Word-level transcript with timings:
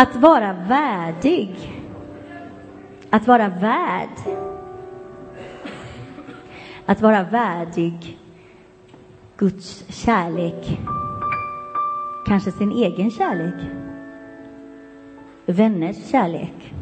Att 0.00 0.16
vara 0.16 0.52
värdig. 0.52 1.82
Att 3.10 3.26
vara 3.26 3.48
värd. 3.48 4.36
Att 6.86 7.00
vara 7.00 7.22
värdig 7.22 8.18
Guds 9.36 9.84
kärlek. 9.88 10.80
Kanske 12.26 12.52
sin 12.52 12.72
egen 12.72 13.10
kärlek. 13.10 13.54
Vänners 15.46 16.10
kärlek. 16.10 16.74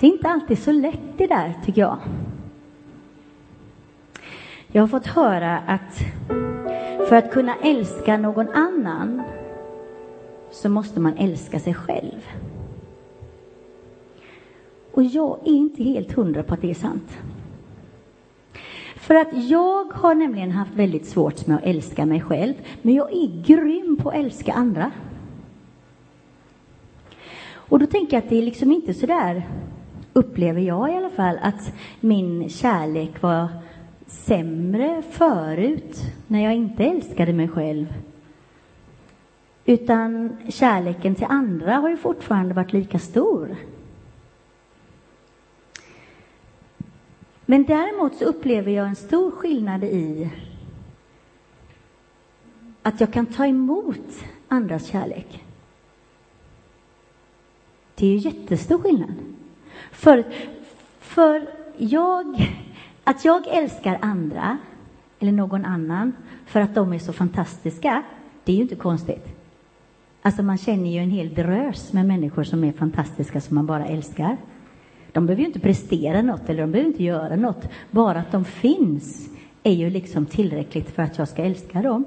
Det 0.00 0.06
är 0.06 0.10
inte 0.10 0.28
alltid 0.28 0.58
så 0.58 0.72
lätt 0.72 1.18
det 1.18 1.26
där, 1.26 1.54
tycker 1.64 1.80
jag. 1.80 1.98
Jag 4.66 4.82
har 4.82 4.88
fått 4.88 5.06
höra 5.06 5.58
att 5.58 5.98
för 7.08 7.16
att 7.16 7.32
kunna 7.32 7.54
älska 7.54 8.16
någon 8.16 8.48
annan 8.48 9.22
så 10.52 10.68
måste 10.68 11.00
man 11.00 11.16
älska 11.16 11.60
sig 11.60 11.74
själv. 11.74 12.28
Och 14.92 15.02
jag 15.02 15.38
är 15.44 15.52
inte 15.52 15.82
helt 15.82 16.12
hundra 16.12 16.42
på 16.42 16.54
att 16.54 16.60
det 16.60 16.70
är 16.70 16.74
sant. 16.74 17.18
För 18.96 19.14
att 19.14 19.48
jag 19.48 19.92
har 19.92 20.14
nämligen 20.14 20.50
haft 20.50 20.74
väldigt 20.74 21.06
svårt 21.06 21.46
med 21.46 21.56
att 21.56 21.64
älska 21.64 22.06
mig 22.06 22.20
själv, 22.20 22.54
men 22.82 22.94
jag 22.94 23.12
är 23.12 23.42
grym 23.42 23.96
på 23.96 24.08
att 24.08 24.14
älska 24.14 24.52
andra. 24.52 24.90
Och 27.72 27.78
då 27.78 27.86
tänker 27.86 28.16
jag 28.16 28.24
att 28.24 28.30
det 28.30 28.38
är 28.38 28.42
liksom 28.42 28.72
inte 28.72 28.94
så 28.94 29.06
där, 29.06 29.48
upplever 30.12 30.60
jag 30.60 30.92
i 30.92 30.96
alla 30.96 31.10
fall, 31.10 31.38
att 31.42 31.72
min 32.00 32.48
kärlek 32.48 33.22
var 33.22 33.48
sämre 34.06 35.02
förut, 35.10 36.00
när 36.26 36.44
jag 36.44 36.54
inte 36.54 36.84
älskade 36.84 37.32
mig 37.32 37.48
själv. 37.48 37.86
Utan 39.64 40.36
kärleken 40.48 41.14
till 41.14 41.26
andra 41.28 41.74
har 41.74 41.88
ju 41.88 41.96
fortfarande 41.96 42.54
varit 42.54 42.72
lika 42.72 42.98
stor. 42.98 43.56
Men 47.46 47.64
däremot 47.64 48.14
så 48.14 48.24
upplever 48.24 48.72
jag 48.72 48.88
en 48.88 48.96
stor 48.96 49.30
skillnad 49.30 49.84
i 49.84 50.30
att 52.82 53.00
jag 53.00 53.12
kan 53.12 53.26
ta 53.26 53.46
emot 53.46 54.24
andras 54.48 54.86
kärlek. 54.86 55.44
Det 57.94 58.06
är 58.06 58.10
ju 58.10 58.16
jättestor 58.16 58.78
skillnad. 58.78 59.14
För, 59.90 60.24
för 61.00 61.46
jag, 61.76 62.50
att 63.04 63.24
jag 63.24 63.46
älskar 63.46 63.98
andra, 64.02 64.58
eller 65.18 65.32
någon 65.32 65.64
annan, 65.64 66.12
för 66.46 66.60
att 66.60 66.74
de 66.74 66.92
är 66.92 66.98
så 66.98 67.12
fantastiska, 67.12 68.02
det 68.44 68.52
är 68.52 68.56
ju 68.56 68.62
inte 68.62 68.76
konstigt. 68.76 69.31
Alltså 70.22 70.42
man 70.42 70.58
känner 70.58 70.90
ju 70.90 70.98
en 70.98 71.10
hel 71.10 71.34
drös 71.34 71.92
med 71.92 72.06
människor 72.06 72.44
som 72.44 72.64
är 72.64 72.72
fantastiska, 72.72 73.40
som 73.40 73.54
man 73.54 73.66
bara 73.66 73.86
älskar. 73.86 74.36
De 75.12 75.26
behöver 75.26 75.40
ju 75.40 75.46
inte 75.46 75.60
prestera 75.60 76.22
något 76.22 76.48
eller 76.48 76.60
de 76.60 76.72
behöver 76.72 76.90
inte 76.90 77.04
göra 77.04 77.36
något. 77.36 77.68
Bara 77.90 78.20
att 78.20 78.32
de 78.32 78.44
finns 78.44 79.28
är 79.62 79.72
ju 79.72 79.90
liksom 79.90 80.26
tillräckligt 80.26 80.90
för 80.90 81.02
att 81.02 81.18
jag 81.18 81.28
ska 81.28 81.42
älska 81.42 81.82
dem. 81.82 82.04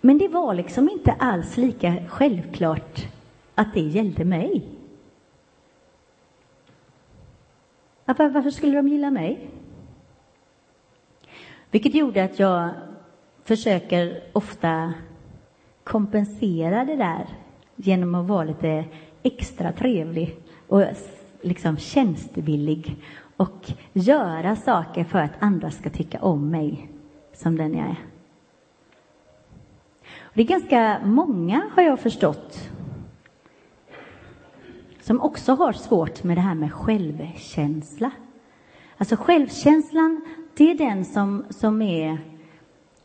Men 0.00 0.18
det 0.18 0.28
var 0.28 0.54
liksom 0.54 0.90
inte 0.90 1.12
alls 1.12 1.56
lika 1.56 1.94
självklart 2.08 3.08
att 3.54 3.74
det 3.74 3.80
gällde 3.80 4.24
mig. 4.24 4.68
Varför 8.04 8.50
skulle 8.50 8.76
de 8.76 8.88
gilla 8.88 9.10
mig? 9.10 9.50
Vilket 11.70 11.94
gjorde 11.94 12.24
att 12.24 12.38
jag 12.38 12.70
försöker 13.44 14.22
ofta 14.32 14.92
kompensera 15.84 16.84
det 16.84 16.96
där 16.96 17.28
genom 17.76 18.14
att 18.14 18.26
vara 18.26 18.44
lite 18.44 18.84
extra 19.22 19.72
trevlig 19.72 20.36
och 20.68 20.84
liksom 21.42 21.76
tjänstevillig 21.76 22.96
och 23.36 23.72
göra 23.92 24.56
saker 24.56 25.04
för 25.04 25.18
att 25.18 25.32
andra 25.38 25.70
ska 25.70 25.90
tycka 25.90 26.20
om 26.20 26.50
mig 26.50 26.88
som 27.34 27.56
den 27.56 27.74
jag 27.74 27.86
är. 27.86 27.96
Det 30.34 30.42
är 30.42 30.46
ganska 30.46 31.00
många, 31.04 31.70
har 31.74 31.82
jag 31.82 32.00
förstått, 32.00 32.70
som 35.00 35.20
också 35.20 35.54
har 35.54 35.72
svårt 35.72 36.24
med 36.24 36.36
det 36.36 36.40
här 36.40 36.54
med 36.54 36.72
självkänsla. 36.72 38.10
Alltså 38.96 39.16
självkänslan, 39.16 40.20
det 40.56 40.70
är 40.70 40.78
den 40.78 41.04
som, 41.04 41.44
som 41.50 41.82
är 41.82 42.18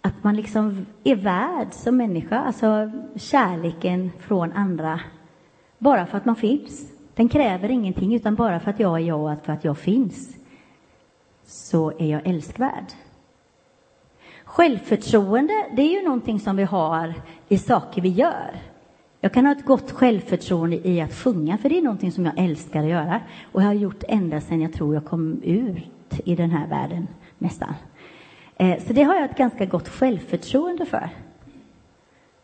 att 0.02 0.24
man 0.24 0.36
liksom 0.36 0.86
är 1.04 1.16
värd 1.16 1.74
som 1.74 1.98
människa, 1.98 2.40
alltså 2.40 2.92
kärleken 3.16 4.12
från 4.20 4.54
andra, 4.54 5.00
bara 5.78 6.06
för 6.06 6.18
att 6.18 6.26
man 6.26 6.36
finns. 6.36 6.94
Den 7.16 7.30
kräver 7.30 7.70
ingenting, 7.70 8.16
utan 8.16 8.36
bara 8.36 8.60
för 8.60 8.72
att 8.72 8.80
jag 8.80 8.96
är 8.96 9.06
jag 9.06 9.20
och 9.20 9.46
för 9.46 9.54
att 9.54 9.64
jag 9.64 9.78
finns, 9.78 10.38
så 11.46 11.92
är 12.00 12.12
jag 12.12 12.28
älskvärd. 12.28 12.86
Självförtroende, 14.46 15.54
det 15.76 15.82
är 15.82 16.00
ju 16.00 16.04
någonting 16.04 16.40
som 16.40 16.56
vi 16.56 16.64
har 16.64 17.14
i 17.48 17.58
saker 17.58 18.02
vi 18.02 18.10
gör. 18.10 18.56
Jag 19.22 19.34
kan 19.34 19.46
ha 19.46 19.52
ett 19.52 19.66
gott 19.66 19.92
självförtroende 19.92 20.88
i 20.88 21.02
att 21.02 21.14
sjunga, 21.14 21.58
för 21.58 21.70
det 21.70 21.78
är 21.78 21.82
någonting 21.82 22.12
som 22.12 22.26
jag 22.26 22.34
älskar 22.38 22.84
att 22.84 22.90
göra. 22.90 23.22
Och 23.52 23.62
jag 23.62 23.68
har 23.68 23.74
gjort 23.74 24.04
ända 24.08 24.42
sedan 24.42 24.62
jag 24.62 24.74
tror 24.74 24.94
jag 24.94 25.06
kom 25.06 25.42
ut 25.44 26.20
i 26.26 26.36
den 26.36 26.52
här 26.52 26.68
världen, 26.68 27.08
nästan. 27.38 27.74
Eh, 28.60 28.84
så 28.84 28.94
det 28.94 29.04
har 29.04 29.16
jag 29.16 29.26
ett 29.26 29.38
ganska 29.38 29.66
gott 29.66 29.90
självförtroende 29.90 30.86
för. 30.86 31.10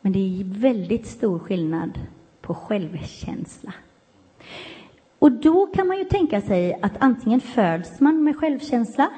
Men 0.01 0.11
det 0.11 0.19
är 0.19 0.43
väldigt 0.43 1.07
stor 1.07 1.39
skillnad 1.39 1.99
på 2.41 2.53
självkänsla. 2.53 3.73
Och 5.19 5.31
då 5.31 5.65
kan 5.65 5.87
man 5.87 5.97
ju 5.97 6.03
tänka 6.03 6.41
sig 6.41 6.79
att 6.81 6.93
antingen 6.99 7.41
föds 7.41 7.99
man 7.99 8.23
med 8.23 8.37
självkänsla 8.37 9.09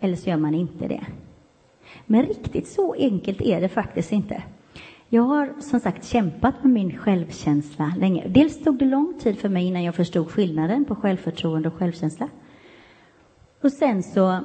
eller 0.00 0.16
så 0.16 0.30
gör 0.30 0.36
man 0.36 0.54
inte 0.54 0.88
det. 0.88 1.06
Men 2.06 2.22
riktigt 2.22 2.68
så 2.68 2.94
enkelt 2.94 3.40
är 3.40 3.60
det 3.60 3.68
faktiskt 3.68 4.12
inte. 4.12 4.42
Jag 5.08 5.22
har 5.22 5.54
som 5.60 5.80
sagt 5.80 6.04
kämpat 6.04 6.64
med 6.64 6.72
min 6.72 6.98
självkänsla 6.98 7.94
länge. 7.98 8.28
Dels 8.28 8.64
tog 8.64 8.78
det 8.78 8.84
lång 8.84 9.14
tid 9.18 9.38
för 9.38 9.48
mig 9.48 9.64
innan 9.64 9.84
jag 9.84 9.94
förstod 9.94 10.30
skillnaden 10.30 10.84
på 10.84 10.94
självförtroende 10.94 11.68
och 11.68 11.74
självkänsla. 11.74 12.28
Och 13.60 13.72
sen 13.72 14.02
så, 14.02 14.40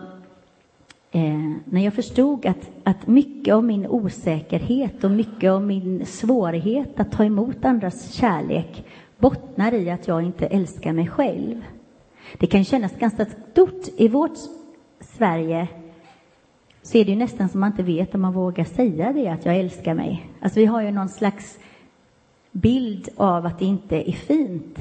eh, 1.12 1.54
när 1.66 1.84
jag 1.84 1.94
förstod 1.94 2.46
att, 2.46 2.70
att 2.84 3.08
mycket 3.08 3.54
av 3.54 3.64
min 3.64 3.88
osäkerhet 3.88 5.04
och 5.04 5.12
mycket 5.12 5.52
av 5.52 5.64
min 5.64 6.06
svårighet 6.06 7.00
att 7.00 7.12
ta 7.12 7.26
emot 7.26 7.66
andras 7.66 8.14
kärlek 8.14 8.86
bottnar 9.18 9.74
i 9.74 9.90
att 9.90 10.08
jag 10.08 10.22
inte 10.22 10.48
älskar 10.48 10.94
mig 10.94 11.08
själv. 11.08 11.66
Det 12.38 12.48
kan 12.48 12.64
kännas 12.64 12.96
ganska 13.00 13.26
stort. 13.26 13.88
I 13.98 14.08
vårt 14.08 14.38
Sverige 15.00 15.68
så 16.82 16.98
är 16.98 17.06
det 17.06 17.12
ju 17.12 17.18
nästan 17.18 17.50
som 17.50 17.60
man 17.60 17.72
inte 17.72 17.84
vet 17.84 18.16
om 18.16 18.22
man 18.22 18.34
vågar 18.34 18.64
säga 18.64 19.14
det, 19.14 19.28
att 19.28 19.46
jag 19.46 19.56
älskar 19.58 19.94
mig. 19.94 20.30
Alltså 20.42 20.60
vi 20.60 20.66
har 20.66 20.82
ju 20.82 20.92
någon 20.92 21.10
slags 21.10 21.60
bild 22.52 23.10
av 23.16 23.46
att 23.46 23.60
det 23.60 23.66
inte 23.66 24.10
är 24.10 24.14
fint 24.14 24.80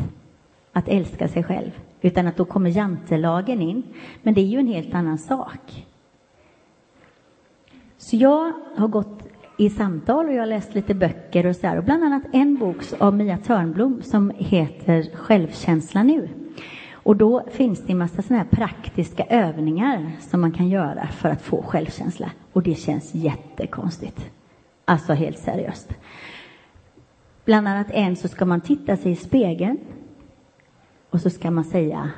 att 0.73 0.89
älska 0.89 1.29
sig 1.29 1.43
själv, 1.43 1.71
utan 2.01 2.27
att 2.27 2.37
då 2.37 2.45
kommer 2.45 2.71
jantelagen 2.71 3.63
in. 3.63 3.83
Men 4.23 4.35
det 4.35 4.41
är 4.41 4.47
ju 4.47 4.59
en 4.59 4.67
helt 4.67 4.95
annan 4.95 5.19
sak. 5.19 5.87
Så 8.01 8.17
jag 8.17 8.53
har 8.77 8.89
gått 8.89 9.29
i 9.57 9.71
samtal 9.71 10.27
och 10.27 10.33
jag 10.33 10.43
har 10.43 10.47
läst 10.47 10.75
lite 10.75 10.95
böcker 10.95 11.47
och 11.47 11.57
så 11.57 11.67
här, 11.67 11.77
och 11.77 11.85
bland 11.85 12.05
annat 12.05 12.23
en 12.33 12.57
bok 12.57 12.77
av 12.99 13.15
Mia 13.15 13.39
Törnblom 13.39 14.03
som 14.03 14.33
heter 14.37 15.17
Självkänsla 15.17 16.03
nu. 16.03 16.29
Och 16.93 17.17
då 17.17 17.45
finns 17.51 17.81
det 17.87 17.93
en 17.93 17.99
massa 17.99 18.23
såna 18.23 18.39
här 18.39 18.47
praktiska 18.47 19.25
övningar 19.25 20.13
som 20.21 20.41
man 20.41 20.53
kan 20.53 20.69
göra 20.69 21.07
för 21.07 21.29
att 21.29 21.43
få 21.43 21.63
självkänsla. 21.63 22.31
Och 22.53 22.63
det 22.63 22.75
känns 22.75 23.15
jättekonstigt. 23.15 24.31
Alltså 24.85 25.13
helt 25.13 25.39
seriöst. 25.39 25.95
Bland 27.45 27.69
annat 27.69 27.91
en 27.91 28.17
så 28.17 28.29
ska 28.29 28.45
man 28.45 28.61
titta 28.61 28.97
sig 28.97 29.13
i 29.13 29.17
spegeln 29.17 29.79
och 31.11 31.21
så 31.21 31.31
ska 31.31 31.51
man 31.51 31.65
säga 31.65 32.11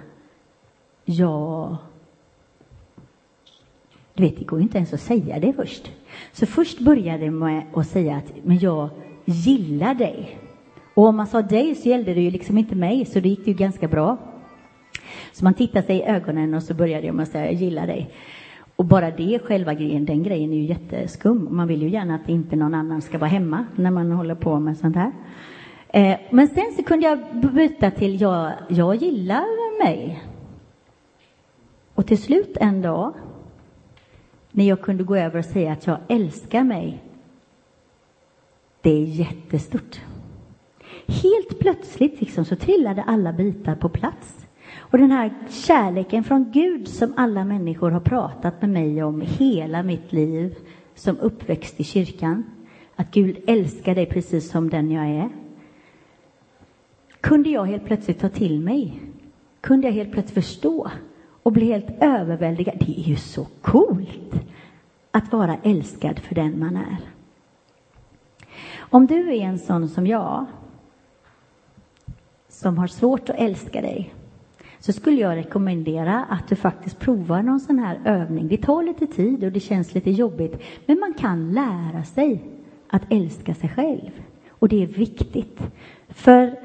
ja. 1.04 1.78
Du 4.14 4.22
vet, 4.22 4.38
det 4.38 4.44
går 4.44 4.58
ju 4.58 4.62
inte 4.62 4.78
ens 4.78 4.92
att 4.92 5.00
säga 5.00 5.38
det 5.38 5.52
först. 5.52 5.92
Så 6.32 6.46
först 6.46 6.80
började 6.80 7.24
jag 7.24 7.34
med 7.34 7.62
att 7.74 7.86
säga 7.86 8.16
att 8.16 8.32
men 8.44 8.58
jag 8.58 8.88
gillar 9.24 9.94
dig. 9.94 10.38
Och 10.94 11.06
om 11.06 11.16
man 11.16 11.26
sa 11.26 11.42
dig 11.42 11.74
så 11.74 11.88
gällde 11.88 12.14
det 12.14 12.20
ju 12.20 12.30
liksom 12.30 12.58
inte 12.58 12.74
mig, 12.74 13.04
så 13.04 13.20
det 13.20 13.28
gick 13.28 13.46
ju 13.46 13.54
ganska 13.54 13.88
bra. 13.88 14.16
Så 15.32 15.44
man 15.44 15.54
tittar 15.54 15.82
sig 15.82 15.96
i 15.96 16.02
ögonen 16.02 16.54
och 16.54 16.62
så 16.62 16.74
började 16.74 17.06
jag 17.06 17.14
med 17.14 17.22
att 17.22 17.28
säga 17.28 17.44
jag 17.44 17.54
gillar 17.54 17.86
dig. 17.86 18.10
Och 18.76 18.84
bara 18.84 19.10
det, 19.10 19.38
själva 19.44 19.74
grejen, 19.74 20.04
den 20.04 20.22
grejen 20.22 20.52
är 20.52 20.56
ju 20.56 20.64
jätteskum. 20.64 21.48
Man 21.50 21.68
vill 21.68 21.82
ju 21.82 21.88
gärna 21.88 22.14
att 22.14 22.28
inte 22.28 22.56
någon 22.56 22.74
annan 22.74 23.02
ska 23.02 23.18
vara 23.18 23.30
hemma 23.30 23.66
när 23.76 23.90
man 23.90 24.12
håller 24.12 24.34
på 24.34 24.58
med 24.58 24.76
sånt 24.76 24.96
här. 24.96 25.12
Eh, 25.88 26.18
men 26.30 26.48
sen 26.48 26.72
så 26.76 26.82
kunde 26.82 27.06
jag 27.06 27.18
byta 27.54 27.90
till 27.90 28.20
jag, 28.20 28.52
jag 28.68 28.94
gillar 28.94 29.44
mig. 29.84 30.22
Och 31.94 32.06
till 32.06 32.22
slut 32.22 32.56
en 32.60 32.82
dag, 32.82 33.14
när 34.52 34.68
jag 34.68 34.80
kunde 34.80 35.04
gå 35.04 35.16
över 35.16 35.38
och 35.38 35.44
säga 35.44 35.72
att 35.72 35.86
jag 35.86 35.98
älskar 36.08 36.64
mig, 36.64 37.02
Det 38.80 38.90
är 38.90 39.04
jättestort. 39.04 40.00
Helt 41.06 41.58
plötsligt 41.58 42.20
liksom 42.20 42.44
så 42.44 42.56
trillade 42.56 43.02
alla 43.02 43.32
bitar 43.32 43.74
på 43.74 43.88
plats. 43.88 44.46
Och 44.76 44.98
den 44.98 45.10
här 45.10 45.34
kärleken 45.48 46.24
från 46.24 46.50
Gud 46.52 46.88
som 46.88 47.12
alla 47.16 47.44
människor 47.44 47.90
har 47.90 48.00
pratat 48.00 48.60
med 48.60 48.70
mig 48.70 49.02
om 49.02 49.20
hela 49.20 49.82
mitt 49.82 50.12
liv 50.12 50.56
som 50.94 51.18
uppväxt 51.18 51.80
i 51.80 51.84
kyrkan. 51.84 52.44
Att 52.96 53.10
Gud 53.10 53.36
älskar 53.46 53.94
dig 53.94 54.06
precis 54.06 54.50
som 54.50 54.70
den 54.70 54.90
jag 54.90 55.06
är. 55.06 55.28
Kunde 57.20 57.50
jag 57.50 57.64
helt 57.64 57.84
plötsligt 57.84 58.20
ta 58.20 58.28
till 58.28 58.60
mig. 58.60 59.00
Kunde 59.60 59.86
jag 59.86 59.94
helt 59.94 60.12
plötsligt 60.12 60.44
förstå 60.44 60.90
och 61.42 61.52
bli 61.52 61.64
helt 61.64 62.02
överväldigad. 62.02 62.74
Det 62.78 63.00
är 63.00 63.04
ju 63.04 63.16
så 63.16 63.46
coolt 63.60 64.34
att 65.10 65.32
vara 65.32 65.56
älskad 65.62 66.18
för 66.18 66.34
den 66.34 66.58
man 66.58 66.76
är. 66.76 66.96
Om 68.78 69.06
du 69.06 69.28
är 69.36 69.42
en 69.42 69.58
sån 69.58 69.88
som 69.88 70.06
jag, 70.06 70.46
som 72.48 72.78
har 72.78 72.86
svårt 72.86 73.30
att 73.30 73.36
älska 73.36 73.80
dig, 73.80 74.14
så 74.78 74.92
skulle 74.92 75.20
jag 75.20 75.36
rekommendera 75.36 76.24
att 76.24 76.48
du 76.48 76.56
faktiskt 76.56 76.98
provar 76.98 77.42
någon 77.42 77.60
sån 77.60 77.78
här 77.78 78.00
övning. 78.04 78.48
Det 78.48 78.56
tar 78.56 78.82
lite 78.82 79.06
tid 79.06 79.44
och 79.44 79.52
det 79.52 79.60
känns 79.60 79.94
lite 79.94 80.10
jobbigt, 80.10 80.62
men 80.86 81.00
man 81.00 81.14
kan 81.14 81.52
lära 81.52 82.04
sig 82.04 82.44
att 82.88 83.02
älska 83.08 83.54
sig 83.54 83.68
själv. 83.68 84.10
Och 84.48 84.68
det 84.68 84.82
är 84.82 84.86
viktigt. 84.86 85.60
För 86.08 86.56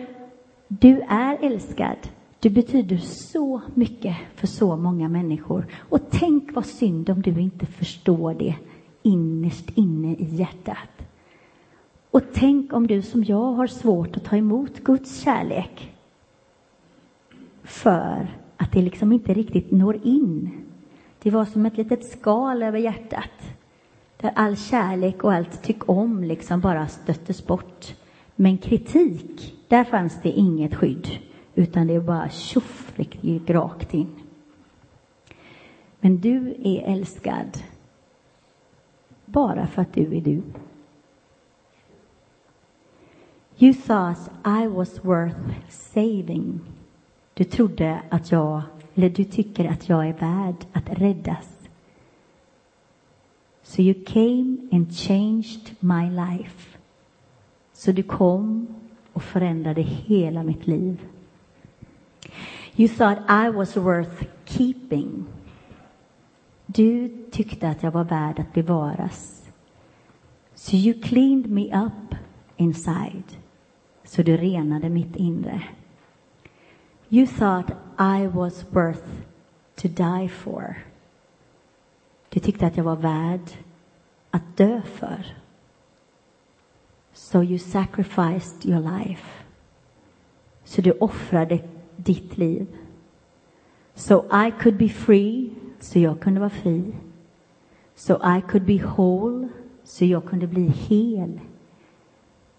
du 0.68 1.02
är 1.10 1.38
älskad. 1.42 1.98
Du 2.40 2.50
betyder 2.50 2.98
så 2.98 3.62
mycket 3.74 4.18
för 4.36 4.48
så 4.48 4.78
många 4.78 5.10
människor. 5.10 5.66
Och 5.90 6.00
tänk 6.10 6.56
vad 6.56 6.66
synd 6.66 7.10
om 7.10 7.22
du 7.22 7.42
inte 7.42 7.66
förstår 7.66 8.34
det 8.34 8.56
innerst 9.04 9.70
inne 9.76 10.14
i 10.14 10.36
hjärtat. 10.36 11.08
Och 12.12 12.22
tänk 12.34 12.74
om 12.74 12.88
du 12.88 13.02
som 13.02 13.24
jag 13.24 13.54
har 13.54 13.68
svårt 13.68 14.18
att 14.18 14.24
ta 14.24 14.36
emot 14.36 14.80
Guds 14.84 15.22
kärlek 15.22 15.94
för 17.64 18.28
att 18.58 18.72
det 18.72 18.82
liksom 18.82 19.12
inte 19.12 19.34
riktigt 19.34 19.72
når 19.72 20.00
in. 20.04 20.52
Det 21.22 21.32
var 21.32 21.46
som 21.46 21.66
ett 21.66 21.78
litet 21.78 22.06
skal 22.06 22.64
över 22.64 22.80
hjärtat 22.80 23.58
där 24.18 24.32
all 24.36 24.58
kärlek 24.58 25.24
och 25.24 25.34
allt 25.34 25.64
tyck 25.64 25.90
om 25.90 26.24
liksom 26.24 26.62
bara 26.62 26.88
stöttes 26.88 27.48
bort. 27.48 27.96
Men 28.36 28.58
kritik, 28.58 29.56
där 29.68 29.84
fanns 29.84 30.22
det 30.24 30.30
inget 30.30 30.76
skydd, 30.76 31.08
utan 31.58 31.88
det 31.88 31.94
är 31.94 32.00
bara 32.00 32.30
tjoff, 32.30 32.94
gick 33.22 33.50
rakt 33.50 33.94
in. 33.94 34.16
Men 36.00 36.18
du 36.18 36.56
är 36.64 36.94
älskad 36.94 37.58
bara 39.26 39.68
för 39.68 39.82
att 39.82 39.94
du 39.94 40.18
är 40.18 40.22
du. 40.22 40.42
You 43.58 43.74
thought 43.74 44.32
I 44.46 44.68
was 44.68 45.06
worth 45.06 45.38
saving. 45.70 46.60
Du 47.34 47.44
trodde 47.44 48.02
att 48.10 48.32
jag, 48.32 48.62
eller 48.96 49.10
du 49.10 49.24
tycker 49.24 49.70
att 49.70 49.90
jag 49.90 50.08
är 50.08 50.14
värd 50.14 50.66
att 50.74 51.00
räddas. 51.00 51.70
So 53.64 53.82
you 53.82 54.06
came 54.06 54.58
and 54.72 54.92
changed 54.92 55.76
my 55.80 56.10
life. 56.10 56.78
Så 57.74 57.92
du 57.92 58.04
kom 58.04 58.68
och 59.14 59.24
förändrade 59.24 59.82
hela 59.82 60.44
mitt 60.44 60.68
liv. 60.68 61.08
You 62.78 62.88
thought 62.88 63.26
I 63.28 63.50
was 63.50 63.76
worth 63.76 64.28
keeping. 64.46 65.26
Du 66.66 67.10
tyckte 67.32 67.70
att 67.70 67.84
jag 67.84 67.92
var 67.92 68.04
värd 68.04 68.40
att 68.40 68.54
bevaras. 68.54 69.50
So 70.56 70.76
you 70.76 71.02
cleaned 71.02 71.50
me 71.50 71.86
up 71.86 72.16
inside. 72.58 73.24
Så 74.04 74.24
du 74.24 74.38
renade 74.38 74.90
mitt 74.90 75.16
inre. 75.16 75.64
You 77.10 77.28
thought 77.28 77.72
I 78.00 78.28
was 78.28 78.66
worth 78.70 79.08
to 79.76 79.88
die 79.88 80.30
for. 80.30 80.78
Du 82.30 82.40
tyckte 82.40 82.68
att 82.68 82.78
jag 82.78 82.84
var 82.84 82.96
värd 82.96 83.52
att 84.32 84.58
dö 84.58 84.82
för. 84.82 85.36
So 87.14 87.44
you 87.44 87.60
sacrificed 87.60 88.66
your 88.66 89.00
life. 89.00 89.44
Så 90.64 90.82
du 90.82 90.92
offrade 90.92 91.60
ditt 91.98 92.38
liv. 92.38 92.68
So 93.96 94.26
I 94.32 94.52
could 94.52 94.78
be 94.78 94.90
free, 94.90 95.50
så 95.80 96.00
jag 96.00 96.20
kunde 96.20 96.40
vara 96.40 96.50
fri. 96.50 96.96
So 97.96 98.14
I 98.38 98.42
could 98.42 98.66
be 98.66 98.78
whole, 98.78 99.48
så 99.84 100.06
jag 100.06 100.26
kunde 100.26 100.48
bli 100.48 100.68
hel. 100.68 101.40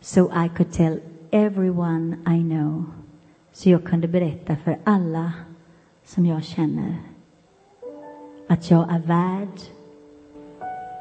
So 0.01 0.31
I 0.45 0.49
could 0.49 0.73
tell 0.73 1.01
everyone 1.31 2.17
I 2.27 2.43
know, 2.43 2.85
så 3.53 3.71
jag 3.71 3.85
kunde 3.85 4.09
berätta 4.09 4.57
för 4.57 4.79
alla 4.85 5.33
som 6.05 6.27
jag 6.27 6.45
känner 6.45 6.97
att 8.49 8.71
jag 8.71 8.93
är 8.93 8.99
värd 8.99 9.61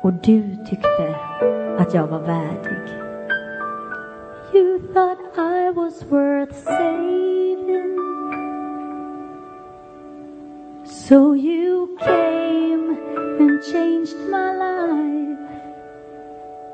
och 0.04 0.14
du 0.14 0.66
tyckte 0.70 1.16
att 1.78 1.94
jag 1.94 2.08
var 2.08 2.20
värdig. 2.20 3.08
You 4.54 4.80
thought 4.94 5.20
I 5.38 5.72
was 5.72 6.04
worth 6.12 6.54
saving 6.64 7.37
So 11.08 11.32
you 11.32 11.98
came 12.02 12.98
and 13.40 13.64
changed 13.64 14.18
my 14.30 14.52
life. 14.52 15.40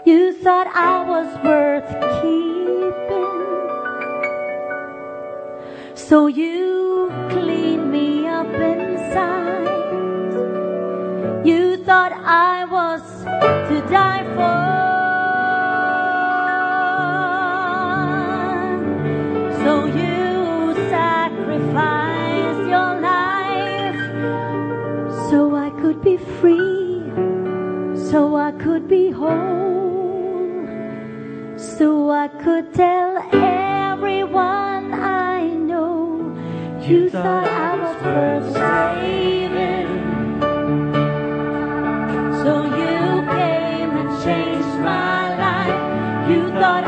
You 0.08 0.34
thought 0.34 0.66
I 0.74 1.04
was 1.08 1.28
worth 1.44 1.88
keeping. 2.18 3.44
So 5.94 6.26
you 6.26 7.12
cleaned 7.30 7.92
me 7.92 8.26
up 8.26 8.48
inside 8.48 9.63
could 28.60 28.88
be 28.88 29.12
whole, 29.12 30.68
so 31.58 32.12
I 32.12 32.28
could 32.28 32.74
tell 32.74 33.18
everyone 33.34 34.94
I 34.94 35.48
know. 35.48 36.36
You 36.82 37.10
thought 37.10 37.48
I 37.48 37.76
was 37.82 38.04
worth 38.04 38.54
saving. 38.54 39.88
So 42.44 42.52
you 42.80 43.22
came 43.36 43.92
and 44.02 44.24
changed 44.24 44.80
my 44.80 45.36
life. 45.46 46.30
You 46.30 46.50
thought 46.60 46.84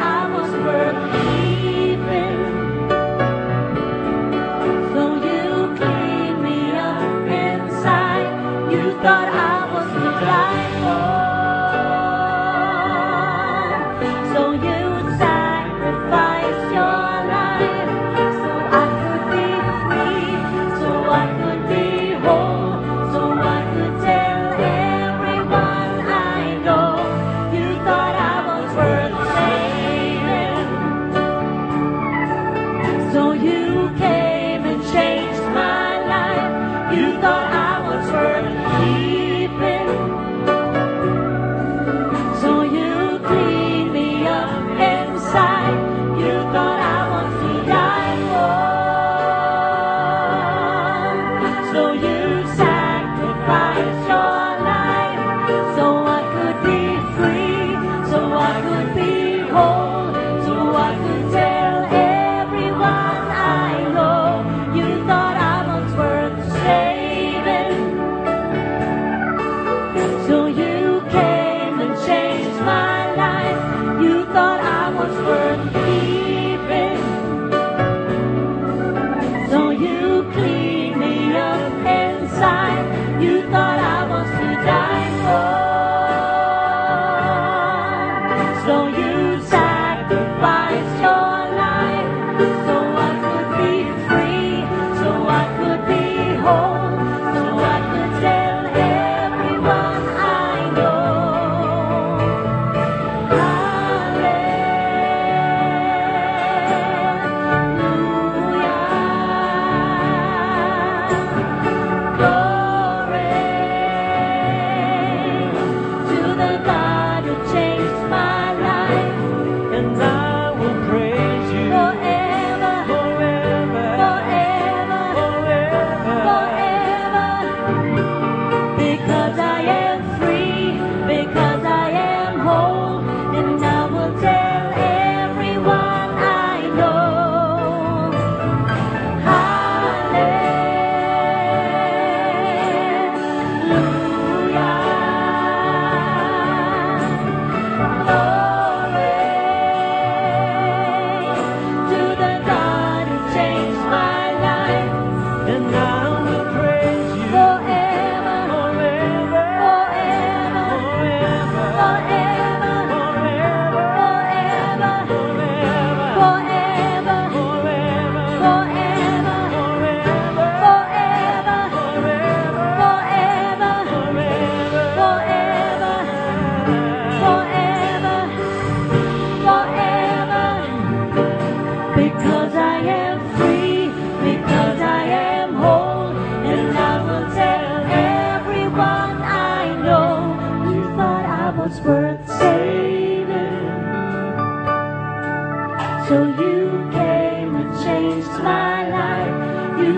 thought 74.36 74.60
I 74.60 74.90
was 74.90 75.16
worth 75.26 75.85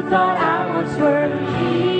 thought 0.09 0.37
I 0.37 0.81
was 0.81 0.97
worth 0.97 1.96